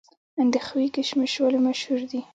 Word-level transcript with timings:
اندخوی 0.41 0.87
کشمش 0.95 1.33
ولې 1.41 1.59
مشهور 1.67 2.01
دي؟ 2.11 2.21